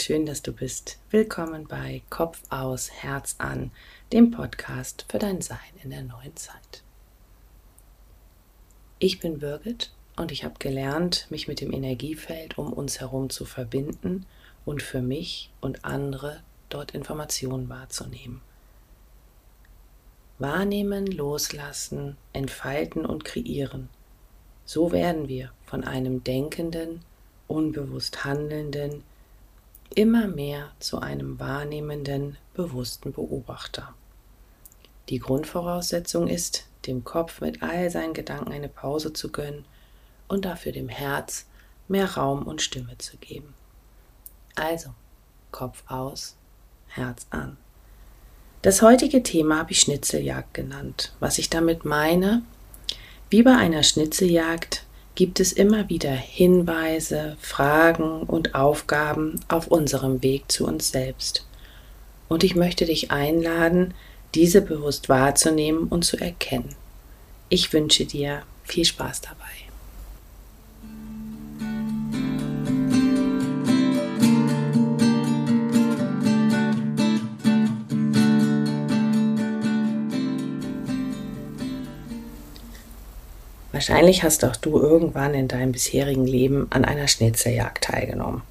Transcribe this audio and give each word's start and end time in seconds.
Schön, 0.00 0.24
dass 0.24 0.40
du 0.40 0.54
bist. 0.54 0.96
Willkommen 1.10 1.68
bei 1.68 2.00
Kopf 2.08 2.40
aus, 2.48 2.90
Herz 2.90 3.34
an, 3.36 3.70
dem 4.14 4.30
Podcast 4.30 5.04
für 5.10 5.18
dein 5.18 5.42
Sein 5.42 5.58
in 5.84 5.90
der 5.90 6.00
neuen 6.00 6.34
Zeit. 6.36 6.82
Ich 8.98 9.20
bin 9.20 9.40
Birgit 9.40 9.92
und 10.16 10.32
ich 10.32 10.42
habe 10.42 10.54
gelernt, 10.58 11.26
mich 11.28 11.48
mit 11.48 11.60
dem 11.60 11.70
Energiefeld 11.70 12.56
um 12.56 12.72
uns 12.72 13.00
herum 13.00 13.28
zu 13.28 13.44
verbinden 13.44 14.24
und 14.64 14.80
für 14.82 15.02
mich 15.02 15.50
und 15.60 15.84
andere 15.84 16.40
dort 16.70 16.92
Informationen 16.92 17.68
wahrzunehmen. 17.68 18.40
Wahrnehmen, 20.38 21.08
loslassen, 21.08 22.16
entfalten 22.32 23.04
und 23.04 23.26
kreieren. 23.26 23.90
So 24.64 24.92
werden 24.92 25.28
wir 25.28 25.52
von 25.66 25.84
einem 25.84 26.24
denkenden, 26.24 27.02
unbewusst 27.48 28.24
handelnden, 28.24 29.04
immer 29.94 30.28
mehr 30.28 30.70
zu 30.78 31.00
einem 31.00 31.38
wahrnehmenden, 31.38 32.36
bewussten 32.54 33.12
Beobachter. 33.12 33.94
Die 35.08 35.18
Grundvoraussetzung 35.18 36.28
ist, 36.28 36.66
dem 36.86 37.04
Kopf 37.04 37.40
mit 37.40 37.62
all 37.62 37.90
seinen 37.90 38.14
Gedanken 38.14 38.52
eine 38.52 38.68
Pause 38.68 39.12
zu 39.12 39.30
gönnen 39.30 39.64
und 40.28 40.44
dafür 40.44 40.72
dem 40.72 40.88
Herz 40.88 41.46
mehr 41.88 42.14
Raum 42.14 42.44
und 42.44 42.62
Stimme 42.62 42.96
zu 42.98 43.16
geben. 43.16 43.54
Also, 44.54 44.90
Kopf 45.50 45.82
aus, 45.88 46.36
Herz 46.88 47.26
an. 47.30 47.56
Das 48.62 48.82
heutige 48.82 49.22
Thema 49.22 49.58
habe 49.58 49.72
ich 49.72 49.80
Schnitzeljagd 49.80 50.54
genannt. 50.54 51.12
Was 51.18 51.38
ich 51.38 51.50
damit 51.50 51.84
meine, 51.84 52.42
wie 53.30 53.42
bei 53.42 53.56
einer 53.56 53.82
Schnitzeljagd 53.82 54.84
gibt 55.20 55.38
es 55.38 55.52
immer 55.52 55.90
wieder 55.90 56.12
Hinweise, 56.12 57.36
Fragen 57.42 58.22
und 58.22 58.54
Aufgaben 58.54 59.38
auf 59.48 59.66
unserem 59.66 60.22
Weg 60.22 60.50
zu 60.50 60.66
uns 60.66 60.92
selbst. 60.92 61.46
Und 62.28 62.42
ich 62.42 62.56
möchte 62.56 62.86
dich 62.86 63.10
einladen, 63.10 63.92
diese 64.34 64.62
bewusst 64.62 65.10
wahrzunehmen 65.10 65.88
und 65.88 66.06
zu 66.06 66.16
erkennen. 66.16 66.74
Ich 67.50 67.70
wünsche 67.74 68.06
dir 68.06 68.44
viel 68.64 68.86
Spaß 68.86 69.20
dabei. 69.20 69.69
Wahrscheinlich 83.80 84.22
hast 84.22 84.44
auch 84.44 84.56
du 84.56 84.78
irgendwann 84.78 85.32
in 85.32 85.48
deinem 85.48 85.72
bisherigen 85.72 86.26
Leben 86.26 86.66
an 86.68 86.84
einer 86.84 87.08
Schnitzeljagd 87.08 87.84
teilgenommen. 87.84 88.42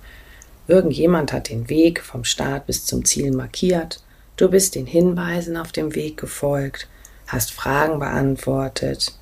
Irgendjemand 0.67 1.31
hat 1.33 1.49
den 1.49 1.69
Weg 1.69 2.01
vom 2.01 2.23
Start 2.23 2.65
bis 2.65 2.87
zum 2.87 3.05
Ziel 3.05 3.31
markiert, 3.31 4.01
du 4.37 4.49
bist 4.49 4.73
den 4.73 4.87
Hinweisen 4.87 5.55
auf 5.55 5.71
dem 5.71 5.93
Weg 5.93 6.17
gefolgt, 6.17 6.87
hast 7.27 7.51
Fragen 7.51 7.99
beantwortet, 7.99 9.13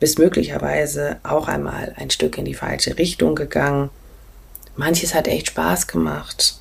bist 0.00 0.18
möglicherweise 0.18 1.18
auch 1.24 1.46
einmal 1.46 1.92
ein 1.98 2.08
Stück 2.08 2.38
in 2.38 2.46
die 2.46 2.54
falsche 2.54 2.96
Richtung 2.96 3.34
gegangen. 3.34 3.90
Manches 4.76 5.12
hat 5.12 5.28
echt 5.28 5.48
Spaß 5.48 5.88
gemacht, 5.88 6.58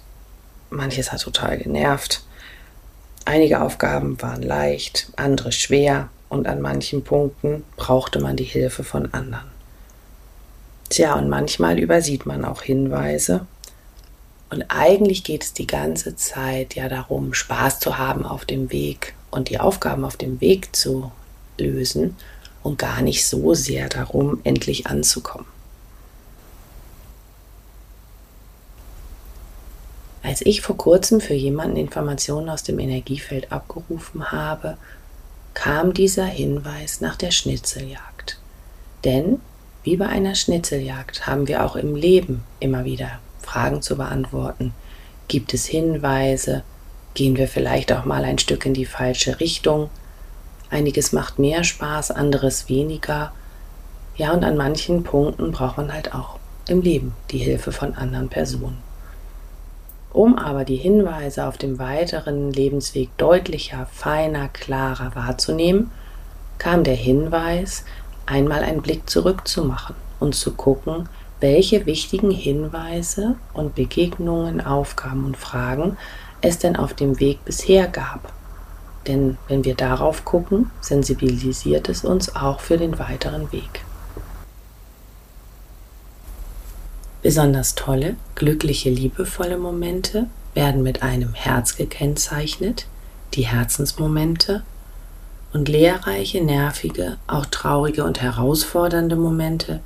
manches 0.71 1.13
hat 1.13 1.21
total 1.21 1.57
genervt. 1.57 2.25
Einige 3.23 3.61
Aufgaben 3.61 4.21
waren 4.21 4.41
leicht, 4.41 5.07
andere 5.15 5.53
schwer, 5.53 6.09
und 6.33 6.47
an 6.47 6.61
manchen 6.61 7.03
Punkten 7.03 7.63
brauchte 7.77 8.19
man 8.19 8.35
die 8.35 8.43
Hilfe 8.43 8.83
von 8.83 9.13
anderen. 9.13 9.51
Tja, 10.89 11.15
und 11.15 11.29
manchmal 11.29 11.79
übersieht 11.79 12.25
man 12.25 12.43
auch 12.45 12.61
Hinweise. 12.61 13.47
Und 14.49 14.65
eigentlich 14.69 15.23
geht 15.23 15.43
es 15.43 15.53
die 15.53 15.65
ganze 15.65 16.15
Zeit 16.15 16.75
ja 16.75 16.89
darum, 16.89 17.33
Spaß 17.33 17.79
zu 17.79 17.97
haben 17.97 18.25
auf 18.25 18.45
dem 18.45 18.71
Weg 18.71 19.15
und 19.31 19.49
die 19.49 19.59
Aufgaben 19.59 20.05
auf 20.05 20.17
dem 20.17 20.41
Weg 20.41 20.75
zu 20.75 21.11
lösen 21.57 22.15
und 22.61 22.77
gar 22.77 23.01
nicht 23.01 23.25
so 23.25 23.53
sehr 23.53 23.89
darum, 23.89 24.39
endlich 24.43 24.87
anzukommen. 24.87 25.47
Als 30.21 30.41
ich 30.41 30.61
vor 30.61 30.77
kurzem 30.77 31.19
für 31.19 31.33
jemanden 31.33 31.75
Informationen 31.75 32.49
aus 32.49 32.63
dem 32.63 32.79
Energiefeld 32.79 33.51
abgerufen 33.51 34.31
habe, 34.31 34.77
kam 35.53 35.93
dieser 35.93 36.25
Hinweis 36.25 37.01
nach 37.01 37.15
der 37.15 37.31
Schnitzeljagd. 37.31 38.39
Denn 39.03 39.39
wie 39.83 39.97
bei 39.97 40.07
einer 40.07 40.35
Schnitzeljagd 40.35 41.27
haben 41.27 41.47
wir 41.47 41.65
auch 41.65 41.75
im 41.75 41.95
Leben 41.95 42.43
immer 42.59 42.85
wieder 42.85 43.19
Fragen 43.41 43.81
zu 43.81 43.97
beantworten. 43.97 44.73
Gibt 45.27 45.53
es 45.53 45.65
Hinweise? 45.65 46.63
Gehen 47.13 47.37
wir 47.37 47.47
vielleicht 47.47 47.91
auch 47.91 48.05
mal 48.05 48.23
ein 48.23 48.39
Stück 48.39 48.65
in 48.65 48.73
die 48.73 48.85
falsche 48.85 49.39
Richtung? 49.39 49.89
Einiges 50.69 51.11
macht 51.11 51.37
mehr 51.37 51.63
Spaß, 51.63 52.11
anderes 52.11 52.69
weniger. 52.69 53.33
Ja, 54.15 54.31
und 54.31 54.43
an 54.43 54.57
manchen 54.57 55.03
Punkten 55.03 55.51
braucht 55.51 55.77
man 55.77 55.93
halt 55.93 56.15
auch 56.15 56.39
im 56.67 56.81
Leben 56.81 57.13
die 57.31 57.39
Hilfe 57.39 57.71
von 57.71 57.93
anderen 57.93 58.29
Personen. 58.29 58.77
Um 60.13 60.37
aber 60.37 60.63
die 60.63 60.75
Hinweise 60.75 61.45
auf 61.47 61.57
dem 61.57 61.79
weiteren 61.79 62.53
Lebensweg 62.53 63.09
deutlicher, 63.17 63.87
feiner, 63.91 64.47
klarer 64.47 65.15
wahrzunehmen, 65.15 65.89
kam 66.59 66.83
der 66.83 66.95
Hinweis, 66.95 67.83
einmal 68.27 68.63
einen 68.63 68.83
Blick 68.83 69.09
zurückzumachen 69.09 69.95
und 70.19 70.35
zu 70.35 70.53
gucken, 70.53 71.09
welche 71.39 71.85
wichtigen 71.85 72.31
Hinweise 72.31 73.35
und 73.53 73.75
Begegnungen, 73.75 74.61
Aufgaben 74.61 75.25
und 75.25 75.35
Fragen 75.35 75.97
es 76.41 76.59
denn 76.59 76.75
auf 76.75 76.93
dem 76.93 77.19
Weg 77.19 77.43
bisher 77.43 77.87
gab. 77.87 78.31
Denn 79.07 79.37
wenn 79.47 79.65
wir 79.65 79.75
darauf 79.75 80.23
gucken, 80.23 80.71
sensibilisiert 80.79 81.89
es 81.89 82.05
uns 82.05 82.35
auch 82.35 82.59
für 82.59 82.77
den 82.77 82.99
weiteren 82.99 83.51
Weg. 83.51 83.83
Besonders 87.23 87.75
tolle, 87.75 88.17
glückliche, 88.35 88.89
liebevolle 88.89 89.57
Momente 89.57 90.27
werden 90.55 90.83
mit 90.83 91.03
einem 91.03 91.33
Herz 91.33 91.77
gekennzeichnet, 91.77 92.85
die 93.33 93.47
Herzensmomente, 93.47 94.63
und 95.53 95.69
lehrreiche, 95.69 96.43
nervige, 96.43 97.17
auch 97.27 97.45
traurige 97.45 98.03
und 98.03 98.21
herausfordernde 98.21 99.15
Momente 99.15 99.79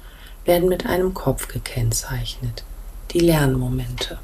werden 0.45 0.67
mit 0.67 0.87
einem 0.87 1.13
Kopf 1.13 1.47
gekennzeichnet, 1.47 2.63
die 3.11 3.19
Lernmomente. 3.19 4.17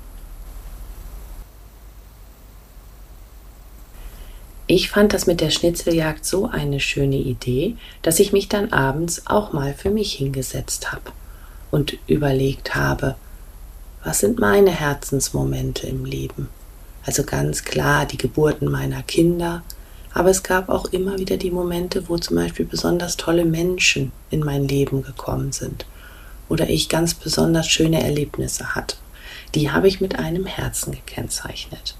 Ich 4.65 4.89
fand 4.89 5.13
das 5.13 5.27
mit 5.27 5.39
der 5.39 5.51
Schnitzeljagd 5.51 6.25
so 6.25 6.47
eine 6.47 6.79
schöne 6.79 7.17
Idee, 7.17 7.75
dass 8.01 8.19
ich 8.19 8.33
mich 8.33 8.49
dann 8.49 8.73
abends 8.73 9.27
auch 9.27 9.53
mal 9.53 9.75
für 9.75 9.91
mich 9.91 10.13
hingesetzt 10.13 10.91
habe 10.91 11.11
und 11.73 11.97
überlegt 12.05 12.75
habe, 12.75 13.15
was 14.03 14.19
sind 14.19 14.37
meine 14.37 14.69
Herzensmomente 14.69 15.87
im 15.87 16.05
Leben? 16.05 16.49
Also 17.03 17.23
ganz 17.23 17.63
klar 17.63 18.05
die 18.05 18.17
Geburten 18.17 18.69
meiner 18.69 19.01
Kinder, 19.01 19.63
aber 20.13 20.29
es 20.29 20.43
gab 20.43 20.69
auch 20.69 20.85
immer 20.85 21.17
wieder 21.17 21.37
die 21.37 21.49
Momente, 21.49 22.07
wo 22.09 22.19
zum 22.19 22.35
Beispiel 22.35 22.67
besonders 22.67 23.17
tolle 23.17 23.43
Menschen 23.43 24.11
in 24.29 24.41
mein 24.41 24.67
Leben 24.67 25.01
gekommen 25.01 25.51
sind 25.51 25.87
oder 26.47 26.69
ich 26.69 26.89
ganz 26.89 27.15
besonders 27.15 27.67
schöne 27.67 28.03
Erlebnisse 28.03 28.75
hatte. 28.75 28.97
Die 29.55 29.71
habe 29.71 29.87
ich 29.87 29.99
mit 29.99 30.19
einem 30.19 30.45
Herzen 30.45 30.91
gekennzeichnet. 30.91 31.95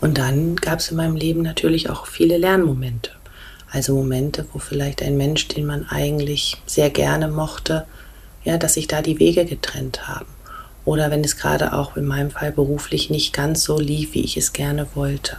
Und 0.00 0.16
dann 0.16 0.56
gab 0.56 0.78
es 0.78 0.90
in 0.90 0.96
meinem 0.96 1.16
Leben 1.16 1.42
natürlich 1.42 1.90
auch 1.90 2.06
viele 2.06 2.38
Lernmomente. 2.38 3.17
Also 3.70 3.94
Momente, 3.94 4.46
wo 4.52 4.58
vielleicht 4.58 5.02
ein 5.02 5.16
Mensch, 5.16 5.48
den 5.48 5.66
man 5.66 5.88
eigentlich 5.88 6.56
sehr 6.66 6.90
gerne 6.90 7.28
mochte, 7.28 7.86
ja, 8.44 8.56
dass 8.56 8.74
sich 8.74 8.86
da 8.86 9.02
die 9.02 9.18
Wege 9.18 9.44
getrennt 9.44 10.08
haben. 10.08 10.26
Oder 10.84 11.10
wenn 11.10 11.22
es 11.22 11.36
gerade 11.36 11.74
auch 11.74 11.96
in 11.96 12.06
meinem 12.06 12.30
Fall 12.30 12.50
beruflich 12.50 13.10
nicht 13.10 13.34
ganz 13.34 13.62
so 13.62 13.78
lief, 13.78 14.14
wie 14.14 14.24
ich 14.24 14.38
es 14.38 14.54
gerne 14.54 14.86
wollte. 14.94 15.36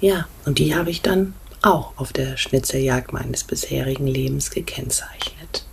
Ja, 0.00 0.26
und 0.44 0.58
die 0.58 0.74
habe 0.74 0.90
ich 0.90 1.00
dann 1.00 1.34
auch 1.62 1.92
auf 1.96 2.12
der 2.12 2.36
Schnitzeljagd 2.36 3.12
meines 3.12 3.44
bisherigen 3.44 4.08
Lebens 4.08 4.50
gekennzeichnet. 4.50 5.64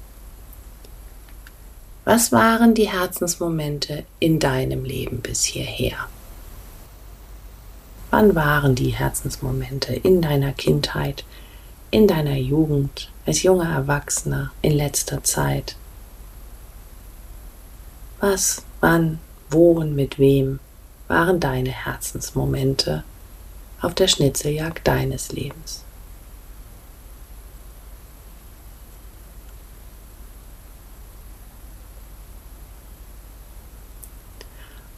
Was 2.05 2.31
waren 2.31 2.75
die 2.75 2.89
Herzensmomente 2.89 4.03
in 4.19 4.39
deinem 4.39 4.85
Leben 4.85 5.21
bis 5.21 5.43
hierher? 5.43 5.97
Wann 8.11 8.33
waren 8.33 8.73
die 8.73 8.89
Herzensmomente 8.89 9.93
in 9.93 10.21
deiner 10.21 10.51
Kindheit, 10.51 11.23
in 11.91 12.07
deiner 12.07 12.35
Jugend, 12.35 13.11
als 13.25 13.43
junger 13.43 13.71
Erwachsener, 13.71 14.51
in 14.61 14.71
letzter 14.71 15.23
Zeit? 15.23 15.75
Was, 18.19 18.63
wann, 18.79 19.19
wo 19.49 19.73
und 19.73 19.95
mit 19.95 20.17
wem 20.17 20.59
waren 21.07 21.39
deine 21.39 21.71
Herzensmomente 21.71 23.03
auf 23.81 23.93
der 23.93 24.07
Schnitzeljagd 24.07 24.87
deines 24.87 25.31
Lebens? 25.31 25.83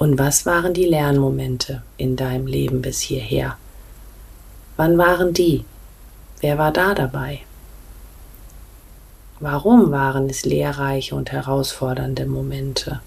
Und 0.02 0.18
was 0.18 0.48
waren 0.48 0.74
die 0.74 0.88
Lernmomente 0.88 1.84
in 1.96 2.16
deinem 2.16 2.48
Leben 2.48 2.82
bis 2.82 3.02
hierher? 3.02 3.58
Wann 4.76 4.98
waren 4.98 5.32
die? 5.32 5.64
Wer 6.40 6.58
war 6.58 6.72
da 6.72 6.96
dabei? 6.96 7.42
Warum 9.40 9.92
waren 9.92 10.28
es 10.28 10.44
lehrreiche 10.44 11.14
und 11.14 11.32
herausfordernde 11.32 12.26
Momente? 12.26 13.00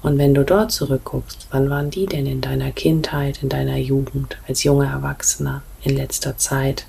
Und 0.00 0.16
wenn 0.16 0.32
du 0.32 0.44
dort 0.44 0.70
zurückguckst, 0.70 1.48
wann 1.50 1.68
waren 1.70 1.90
die 1.90 2.06
denn 2.06 2.26
in 2.26 2.40
deiner 2.40 2.70
Kindheit, 2.70 3.42
in 3.42 3.48
deiner 3.48 3.76
Jugend, 3.76 4.36
als 4.46 4.62
junger 4.62 4.92
Erwachsener, 4.92 5.62
in 5.82 5.96
letzter 5.96 6.38
Zeit? 6.38 6.86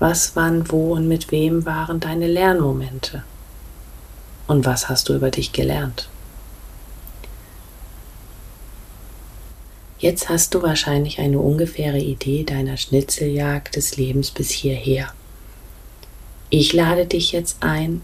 Was, 0.00 0.34
wann, 0.34 0.72
wo 0.72 0.94
und 0.94 1.06
mit 1.06 1.30
wem 1.30 1.66
waren 1.66 2.00
deine 2.00 2.26
Lernmomente? 2.26 3.22
Und 4.48 4.64
was 4.64 4.88
hast 4.88 5.08
du 5.08 5.14
über 5.14 5.30
dich 5.30 5.52
gelernt? 5.52 6.08
Jetzt 9.98 10.28
hast 10.28 10.54
du 10.54 10.62
wahrscheinlich 10.62 11.18
eine 11.18 11.38
ungefähre 11.38 11.98
Idee 11.98 12.44
deiner 12.44 12.76
Schnitzeljagd 12.76 13.76
des 13.76 13.96
Lebens 13.96 14.30
bis 14.30 14.50
hierher. 14.50 15.12
Ich 16.50 16.72
lade 16.72 17.04
dich 17.04 17.32
jetzt 17.32 17.58
ein, 17.62 18.00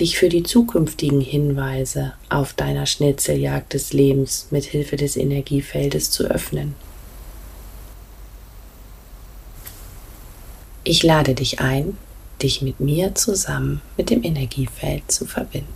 dich 0.00 0.18
für 0.18 0.28
die 0.28 0.42
zukünftigen 0.42 1.20
Hinweise 1.20 2.14
auf 2.28 2.54
deiner 2.54 2.86
Schnitzeljagd 2.86 3.74
des 3.74 3.92
Lebens 3.92 4.48
mit 4.50 4.64
Hilfe 4.64 4.96
des 4.96 5.16
Energiefeldes 5.16 6.10
zu 6.10 6.24
öffnen. 6.24 6.74
Ich 10.82 11.02
lade 11.04 11.34
dich 11.34 11.60
ein, 11.60 11.96
dich 12.42 12.62
mit 12.62 12.80
mir 12.80 13.14
zusammen 13.14 13.82
mit 13.96 14.10
dem 14.10 14.22
Energiefeld 14.22 15.10
zu 15.10 15.26
verbinden. 15.26 15.68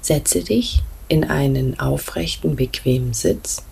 Setze 0.00 0.42
dich 0.42 0.82
in 1.08 1.24
einen 1.24 1.78
aufrechten, 1.78 2.56
bequemen 2.56 3.14
Sitz 3.14 3.64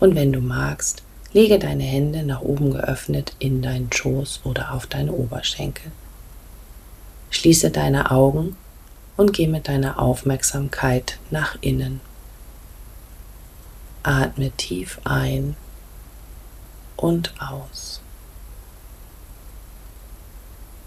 und 0.00 0.14
wenn 0.14 0.32
du 0.32 0.40
magst, 0.40 1.02
lege 1.32 1.58
deine 1.58 1.84
Hände 1.84 2.22
nach 2.22 2.40
oben 2.40 2.72
geöffnet 2.72 3.34
in 3.38 3.62
deinen 3.62 3.92
Schoß 3.92 4.40
oder 4.44 4.72
auf 4.72 4.86
deine 4.86 5.12
Oberschenkel. 5.12 5.92
Schließe 7.30 7.70
deine 7.70 8.10
Augen 8.10 8.56
und 9.16 9.32
geh 9.32 9.46
mit 9.46 9.68
deiner 9.68 9.98
Aufmerksamkeit 9.98 11.18
nach 11.30 11.58
innen. 11.60 12.00
Atme 14.02 14.50
tief 14.52 15.00
ein 15.04 15.56
und 16.96 17.34
aus 17.40 18.00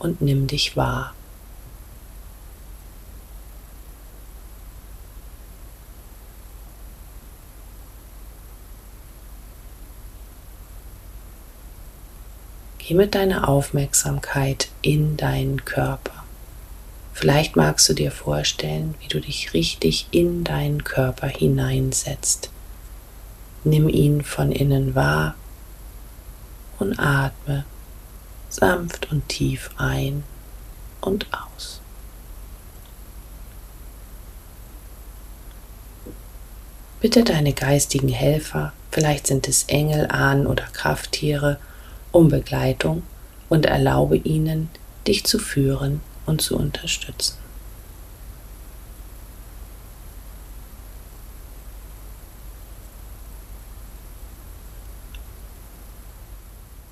und 0.02 0.20
nimm 0.20 0.48
dich 0.48 0.76
wahr. 0.76 1.14
Geh 12.80 12.96
mit 12.96 13.14
deiner 13.14 13.48
Aufmerksamkeit 13.48 14.70
in 14.82 15.18
deinen 15.18 15.66
Körper. 15.66 16.24
Vielleicht 17.14 17.56
magst 17.56 17.88
du 17.88 17.94
dir 17.94 18.12
vorstellen, 18.12 18.96
wie 19.00 19.08
du 19.08 19.22
dich 19.22 19.54
richtig 19.54 20.08
in 20.10 20.44
deinen 20.44 20.84
Körper 20.84 21.28
hineinsetzt. 21.28 22.50
Nimm 23.64 23.88
ihn 23.88 24.24
von 24.24 24.52
innen 24.52 24.96
wahr 24.96 25.36
und 26.80 26.98
atme 26.98 27.66
sanft 28.52 29.12
und 29.12 29.28
tief 29.30 29.72
ein 29.78 30.24
und 31.02 31.28
aus. 31.34 31.82
Bitte 37.00 37.24
deine 37.24 37.54
geistigen 37.54 38.10
Helfer, 38.10 38.74
vielleicht 38.92 39.26
sind 39.26 39.48
es 39.48 39.64
Engel, 39.64 40.08
Ahnen 40.12 40.46
oder 40.46 40.66
Krafttiere, 40.66 41.58
um 42.12 42.30
Begleitung 42.30 43.02
und 43.50 43.66
erlaube 43.66 44.18
ihnen, 44.18 44.70
dich 45.08 45.24
zu 45.24 45.40
führen 45.40 46.02
und 46.28 46.42
zu 46.42 46.56
unterstützen. 46.56 47.41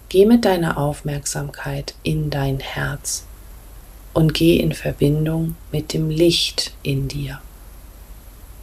Geh 0.09 0.25
mit 0.25 0.43
deiner 0.43 0.79
Aufmerksamkeit 0.79 1.93
in 2.01 2.31
dein 2.31 2.59
Herz 2.59 3.25
und 4.13 4.33
geh 4.33 4.57
in 4.57 4.73
Verbindung 4.73 5.55
mit 5.71 5.93
dem 5.93 6.09
Licht 6.09 6.73
in 6.81 7.07
dir. 7.07 7.41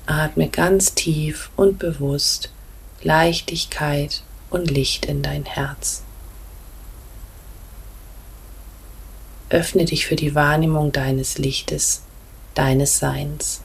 Atme 0.07 0.49
ganz 0.49 0.95
tief 0.95 1.51
und 1.55 1.79
bewusst 1.79 2.51
Leichtigkeit 3.03 4.23
und 4.51 4.71
Licht 4.73 5.07
in 5.07 5.23
dein 5.23 5.45
Herz. 5.45 6.03
Öffne 9.49 9.85
dich 9.85 10.07
für 10.07 10.17
die 10.17 10.35
Wahrnehmung 10.35 10.91
deines 10.91 11.39
Lichtes, 11.39 12.03
deines 12.55 12.99
Seins. 12.99 13.61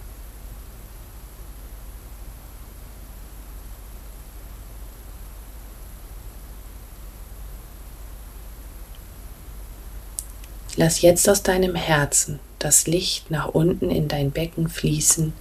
Lass 10.82 11.02
jetzt 11.04 11.30
aus 11.30 11.44
deinem 11.44 11.76
Herzen 11.76 12.40
das 12.58 12.88
Licht 12.88 13.30
nach 13.30 13.50
unten 13.50 13.92
in 13.92 14.08
dein 14.08 14.32
Becken 14.32 14.68
fließen, 14.68 15.32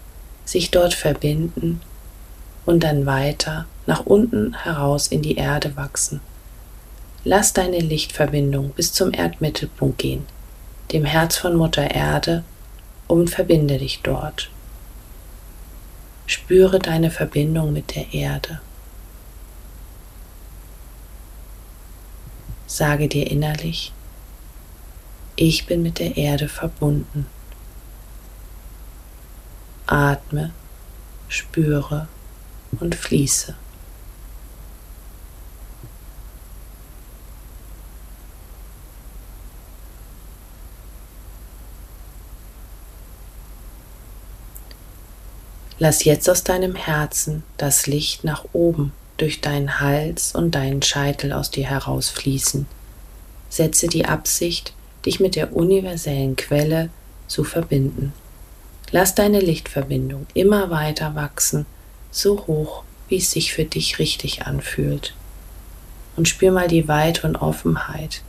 sich 0.45 0.71
dort 0.71 0.93
verbinden 0.93 1.81
und 2.67 2.85
dann 2.85 3.07
weiter 3.07 3.65
nach 3.87 4.05
unten 4.05 4.53
heraus 4.53 5.07
in 5.07 5.23
die 5.23 5.37
Erde 5.37 5.77
wachsen. 5.77 6.21
Lass 7.25 7.55
deine 7.55 7.79
Lichtverbindung 7.79 8.73
bis 8.73 8.93
zum 8.93 9.15
Erdmittelpunkt 9.15 9.97
gehen, 9.97 10.27
dem 10.93 11.07
Herz 11.07 11.39
von 11.39 11.57
Mutter 11.57 11.91
Erde, 11.91 12.45
und 13.09 13.31
verbinde 13.31 13.79
dich 13.79 14.01
dort. 14.03 14.51
Spüre 16.27 16.81
deine 16.81 17.11
Verbindung 17.11 17.73
mit 17.73 17.95
der 17.95 18.13
Erde. 18.13 18.61
Sage 22.67 23.09
dir 23.09 23.31
innerlich, 23.31 23.95
ich 25.37 25.67
bin 25.67 25.83
mit 25.83 25.99
der 25.99 26.17
Erde 26.17 26.49
verbunden. 26.49 27.27
Atme, 29.87 30.53
spüre 31.29 32.09
und 32.79 32.95
fließe. 32.95 33.55
Lass 45.83 46.05
jetzt 46.05 46.29
aus 46.29 46.45
deinem 46.45 46.75
Herzen 46.75 47.43
das 47.57 47.87
Licht 47.87 48.23
nach 48.23 48.45
oben 48.53 48.93
durch 49.17 49.41
deinen 49.41 49.81
Hals 49.81 50.35
und 50.35 50.55
deinen 50.55 50.83
Scheitel 50.83 51.33
aus 51.33 51.51
dir 51.51 51.67
herausfließen. 51.67 52.67
Setze 53.49 53.89
die 53.89 54.05
Absicht, 54.05 54.75
dich 55.07 55.21
mit 55.21 55.37
der 55.37 55.55
universellen 55.55 56.37
Quelle 56.37 56.91
zu 57.27 57.45
verbinden. 57.45 58.13
Lass 58.91 59.15
deine 59.15 59.41
Lichtverbindung 59.41 60.27
immer 60.35 60.71
weiter 60.71 61.15
wachsen, 61.15 61.67
so 62.11 62.47
hoch, 62.47 62.83
wie 63.09 63.19
es 63.19 63.31
sich 63.31 63.53
für 63.53 63.65
dich 63.65 63.99
richtig 63.99 64.47
anfühlt. 64.47 65.15
Und 66.17 66.29
spür 66.29 66.51
mal 66.51 66.69
die 66.69 66.89
Weite 66.89 67.27
und 67.27 67.37
Offenheit, 67.37 68.23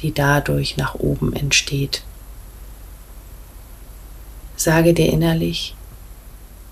die 0.00 0.12
dadurch 0.12 0.76
nach 0.76 0.94
oben 0.94 1.32
entsteht. 1.34 2.02
Sage 4.56 4.92
dir 4.94 5.10
innerlich, 5.10 5.74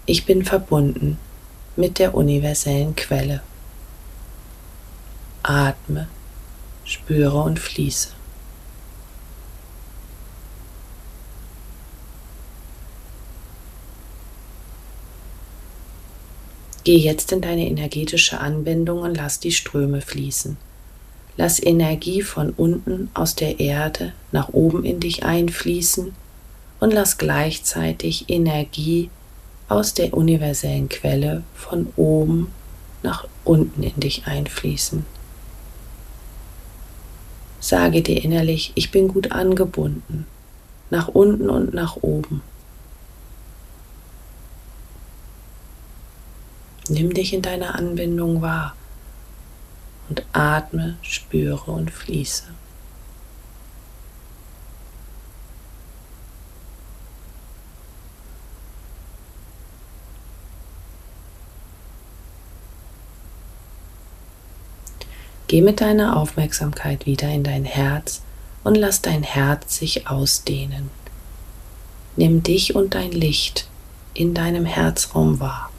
ich 0.06 0.26
bin 0.26 0.44
verbunden 0.44 1.18
mit 1.76 1.98
der 1.98 2.14
universellen 2.14 2.94
Quelle. 2.94 3.42
Atme, 5.42 6.08
spüre 6.84 7.42
und 7.42 7.58
fließe. 7.58 8.10
Geh 16.84 16.96
jetzt 16.96 17.32
in 17.32 17.40
deine 17.40 17.66
energetische 17.68 18.40
Anbindung 18.40 19.00
und 19.00 19.16
lass 19.16 19.38
die 19.38 19.52
Ströme 19.52 20.00
fließen. 20.00 20.56
Lass 21.36 21.62
Energie 21.62 22.22
von 22.22 22.50
unten 22.50 23.10
aus 23.14 23.34
der 23.34 23.60
Erde 23.60 24.12
nach 24.32 24.50
oben 24.50 24.84
in 24.84 25.00
dich 25.00 25.24
einfließen 25.24 26.12
und 26.80 26.92
lass 26.92 27.18
gleichzeitig 27.18 28.26
Energie 28.28 29.10
aus 29.68 29.94
der 29.94 30.14
universellen 30.14 30.88
Quelle 30.88 31.44
von 31.54 31.88
oben 31.96 32.48
nach 33.02 33.26
unten 33.44 33.82
in 33.82 34.00
dich 34.00 34.26
einfließen. 34.26 35.04
Sage 37.60 38.02
dir 38.02 38.22
innerlich, 38.24 38.72
ich 38.74 38.90
bin 38.90 39.08
gut 39.08 39.32
angebunden, 39.32 40.26
nach 40.88 41.08
unten 41.08 41.50
und 41.50 41.74
nach 41.74 41.96
oben. 41.96 42.42
Nimm 46.90 47.14
dich 47.14 47.32
in 47.32 47.40
deiner 47.40 47.76
Anbindung 47.76 48.42
wahr 48.42 48.74
und 50.08 50.24
atme, 50.32 50.96
spüre 51.02 51.70
und 51.70 51.92
fließe. 51.92 52.42
Geh 65.46 65.62
mit 65.62 65.80
deiner 65.80 66.16
Aufmerksamkeit 66.16 67.06
wieder 67.06 67.28
in 67.28 67.44
dein 67.44 67.64
Herz 67.64 68.22
und 68.64 68.74
lass 68.74 69.00
dein 69.00 69.22
Herz 69.22 69.76
sich 69.76 70.08
ausdehnen. 70.08 70.90
Nimm 72.16 72.42
dich 72.42 72.74
und 72.74 72.96
dein 72.96 73.12
Licht 73.12 73.68
in 74.12 74.34
deinem 74.34 74.64
Herzraum 74.64 75.38
wahr. 75.38 75.70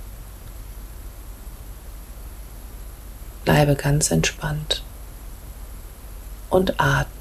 Bleibe 3.43 3.75
ganz 3.75 4.11
entspannt 4.11 4.83
und 6.49 6.79
atme 6.79 7.11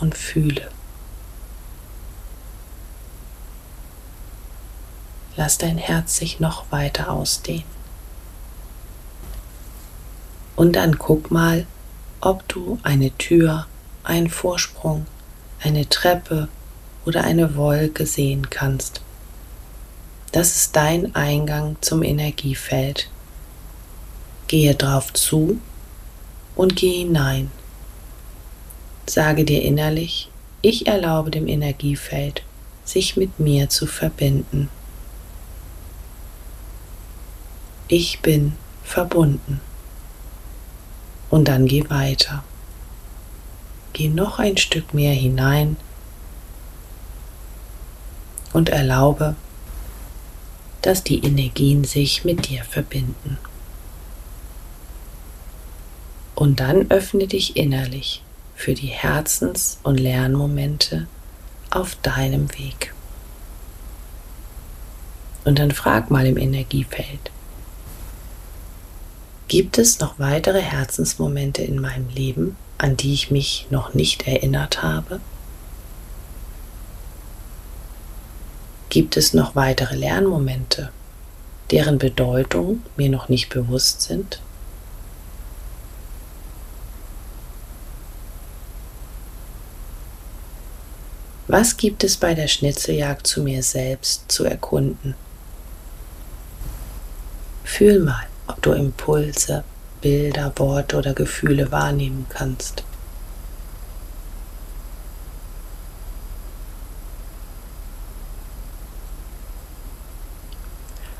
und 0.00 0.16
fühle. 0.16 0.68
Lass 5.36 5.58
dein 5.58 5.78
Herz 5.78 6.16
sich 6.16 6.40
noch 6.40 6.70
weiter 6.70 7.10
ausdehnen. 7.10 7.64
Und 10.56 10.76
dann 10.76 10.98
guck 10.98 11.30
mal, 11.30 11.66
ob 12.20 12.46
du 12.48 12.78
eine 12.82 13.10
Tür, 13.16 13.66
einen 14.04 14.28
Vorsprung, 14.28 15.06
eine 15.62 15.88
Treppe 15.88 16.48
oder 17.04 17.24
eine 17.24 17.56
Wolke 17.56 18.06
sehen 18.06 18.50
kannst. 18.50 19.00
Das 20.30 20.54
ist 20.54 20.76
dein 20.76 21.14
Eingang 21.14 21.76
zum 21.80 22.02
Energiefeld. 22.02 23.10
Gehe 24.52 24.74
drauf 24.74 25.14
zu 25.14 25.58
und 26.56 26.76
geh 26.76 26.98
hinein. 26.98 27.50
Sage 29.06 29.46
dir 29.46 29.62
innerlich, 29.62 30.28
ich 30.60 30.86
erlaube 30.86 31.30
dem 31.30 31.48
Energiefeld, 31.48 32.42
sich 32.84 33.16
mit 33.16 33.40
mir 33.40 33.70
zu 33.70 33.86
verbinden. 33.86 34.68
Ich 37.88 38.20
bin 38.20 38.52
verbunden. 38.84 39.62
Und 41.30 41.48
dann 41.48 41.66
geh 41.66 41.88
weiter. 41.88 42.44
Geh 43.94 44.10
noch 44.10 44.38
ein 44.38 44.58
Stück 44.58 44.92
mehr 44.92 45.14
hinein 45.14 45.78
und 48.52 48.68
erlaube, 48.68 49.34
dass 50.82 51.02
die 51.02 51.24
Energien 51.24 51.84
sich 51.84 52.26
mit 52.26 52.50
dir 52.50 52.64
verbinden. 52.64 53.38
Und 56.34 56.60
dann 56.60 56.90
öffne 56.90 57.26
dich 57.26 57.56
innerlich 57.56 58.22
für 58.54 58.74
die 58.74 58.86
Herzens- 58.86 59.78
und 59.82 59.98
Lernmomente 59.98 61.06
auf 61.70 61.96
deinem 61.96 62.50
Weg. 62.52 62.94
Und 65.44 65.58
dann 65.58 65.72
frag 65.72 66.10
mal 66.10 66.26
im 66.26 66.36
Energiefeld, 66.36 67.30
gibt 69.48 69.78
es 69.78 69.98
noch 69.98 70.18
weitere 70.18 70.60
Herzensmomente 70.60 71.62
in 71.62 71.80
meinem 71.80 72.08
Leben, 72.08 72.56
an 72.78 72.96
die 72.96 73.12
ich 73.12 73.30
mich 73.30 73.66
noch 73.70 73.94
nicht 73.94 74.26
erinnert 74.26 74.82
habe? 74.82 75.20
Gibt 78.88 79.16
es 79.16 79.34
noch 79.34 79.56
weitere 79.56 79.96
Lernmomente, 79.96 80.90
deren 81.70 81.98
Bedeutung 81.98 82.82
mir 82.96 83.08
noch 83.08 83.28
nicht 83.28 83.48
bewusst 83.48 84.02
sind? 84.02 84.40
Was 91.52 91.76
gibt 91.76 92.02
es 92.02 92.16
bei 92.16 92.32
der 92.32 92.48
Schnitzeljagd 92.48 93.26
zu 93.26 93.42
mir 93.42 93.62
selbst 93.62 94.32
zu 94.32 94.46
erkunden? 94.46 95.14
Fühl 97.62 98.00
mal, 98.00 98.26
ob 98.46 98.62
du 98.62 98.72
Impulse, 98.72 99.62
Bilder, 100.00 100.50
Worte 100.56 100.96
oder 100.96 101.12
Gefühle 101.12 101.70
wahrnehmen 101.70 102.24
kannst. 102.30 102.84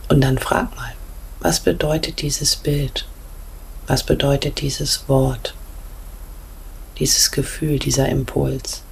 Und 0.09 0.23
dann 0.23 0.39
frag 0.39 0.75
mal, 0.75 0.95
was 1.41 1.61
bedeutet 1.61 2.23
dieses 2.23 2.57
Bild? 2.57 3.07
Was 3.87 4.03
bedeutet 4.03 4.63
dieses 4.63 5.07
Wort? 5.11 5.55
Dieses 6.99 7.31
Gefühl, 7.33 7.79
dieser 7.79 8.09
Impuls? 8.09 8.83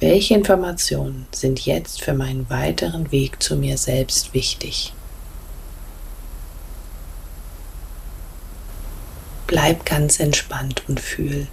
Welche 0.00 0.34
Informationen 0.34 1.26
sind 1.32 1.66
jetzt 1.66 2.02
für 2.02 2.14
meinen 2.14 2.48
weiteren 2.50 3.10
Weg 3.10 3.42
zu 3.42 3.56
mir 3.56 3.76
selbst 3.76 4.32
wichtig? 4.34 4.92
Bleib 9.46 9.84
ganz 9.84 10.20
entspannt 10.20 10.82
und 10.88 11.00
fühl. 11.00 11.48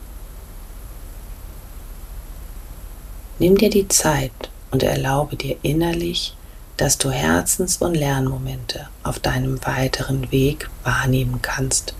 Nimm 3.39 3.57
dir 3.57 3.69
die 3.69 3.87
Zeit 3.87 4.49
und 4.71 4.83
erlaube 4.83 5.35
dir 5.35 5.57
innerlich 5.61 6.35
dass 6.77 6.97
du 6.97 7.09
Herzens- 7.09 7.77
und 7.77 7.95
Lernmomente 7.95 8.89
auf 9.03 9.19
deinem 9.19 9.63
weiteren 9.65 10.31
Weg 10.31 10.69
wahrnehmen 10.83 11.41
kannst. 11.41 11.93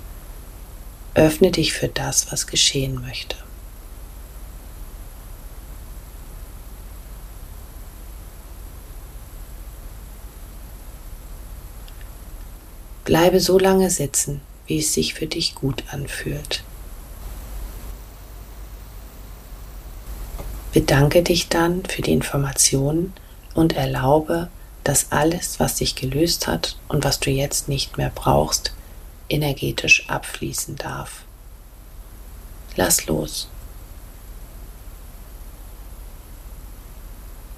Öffne 1.13 1.51
dich 1.51 1.73
für 1.73 1.87
das, 1.87 2.31
was 2.31 2.47
geschehen 2.47 3.01
möchte. 3.01 3.37
Bleibe 13.05 13.39
so 13.39 13.59
lange 13.59 13.91
sitzen, 13.91 14.41
wie 14.65 14.79
es 14.79 14.93
sich 14.93 15.13
für 15.13 15.27
dich 15.27 15.53
gut 15.53 15.83
anfühlt. 15.91 16.63
Bedanke 20.74 21.21
dich 21.21 21.47
dann 21.47 21.85
für 21.85 22.01
die 22.01 22.12
Informationen 22.12 23.13
und 23.53 23.74
erlaube, 23.74 24.50
dass 24.83 25.12
alles, 25.12 25.59
was 25.59 25.77
sich 25.77 25.95
gelöst 25.95 26.47
hat 26.47 26.77
und 26.88 27.03
was 27.03 27.19
du 27.19 27.29
jetzt 27.29 27.69
nicht 27.69 27.97
mehr 27.97 28.12
brauchst, 28.13 28.74
energetisch 29.29 30.09
abfließen 30.09 30.75
darf. 30.75 31.25
Lass 32.75 33.05
los. 33.05 33.47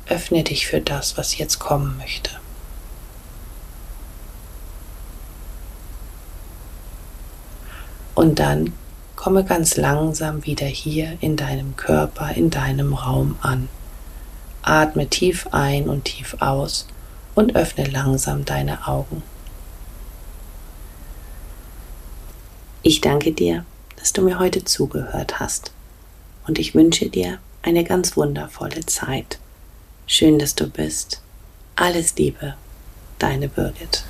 Öffne 0.07 0.43
dich 0.43 0.67
für 0.67 0.81
das, 0.81 1.17
was 1.17 1.37
jetzt 1.37 1.59
kommen 1.59 1.97
möchte. 1.97 2.31
Und 8.27 8.39
dann 8.39 8.73
komme 9.15 9.45
ganz 9.45 9.77
langsam 9.77 10.45
wieder 10.45 10.65
hier 10.65 11.17
in 11.21 11.37
deinem 11.37 11.77
Körper, 11.77 12.35
in 12.35 12.49
deinem 12.49 12.93
Raum 12.93 13.37
an. 13.41 13.69
Atme 14.63 15.07
tief 15.07 15.47
ein 15.51 15.87
und 15.87 16.03
tief 16.03 16.35
aus 16.41 16.87
und 17.35 17.55
öffne 17.55 17.85
langsam 17.85 18.43
deine 18.43 18.85
Augen. 18.85 19.23
Ich 22.83 22.99
danke 22.99 23.31
dir, 23.31 23.63
dass 23.95 24.11
du 24.11 24.21
mir 24.23 24.39
heute 24.39 24.65
zugehört 24.65 25.39
hast 25.39 25.71
und 26.47 26.59
ich 26.59 26.75
wünsche 26.75 27.09
dir 27.09 27.37
eine 27.61 27.85
ganz 27.85 28.17
wundervolle 28.17 28.85
Zeit. 28.87 29.39
Schön, 30.05 30.37
dass 30.37 30.53
du 30.53 30.69
bist. 30.69 31.21
Alles 31.77 32.17
Liebe, 32.17 32.55
deine 33.19 33.47
Birgit. 33.47 34.03